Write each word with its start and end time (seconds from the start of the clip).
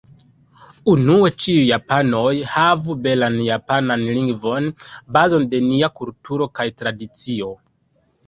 Unue 0.93 1.27
ĉiuj 1.43 1.65
japanoj 1.71 2.31
havu 2.53 2.95
belan 3.03 3.37
japanan 3.49 4.07
lingvon, 4.17 4.71
bazon 5.19 5.47
de 5.51 5.59
nia 5.69 5.91
kulturo 5.99 6.47
kaj 6.61 6.67
tradicio. 6.81 7.53